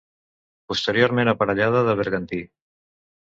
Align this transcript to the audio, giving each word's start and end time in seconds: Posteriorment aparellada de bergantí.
Posteriorment 0.71 1.29
aparellada 1.33 1.85
de 1.91 1.95
bergantí. 2.01 2.41